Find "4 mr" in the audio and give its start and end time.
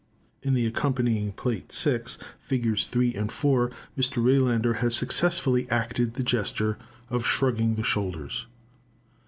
3.31-4.19